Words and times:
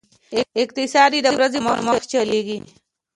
اقتصاد 0.61 1.11
یې 1.15 1.21
د 1.23 1.27
ورځې 1.37 1.59
پر 1.67 1.79
مخ 1.87 2.01
چلېږي. 2.11 2.57